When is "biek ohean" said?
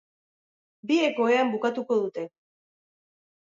0.91-1.53